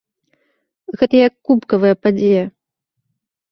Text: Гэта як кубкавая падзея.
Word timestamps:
Гэта 1.01 1.15
як 1.27 1.33
кубкавая 1.51 1.95
падзея. 2.07 2.43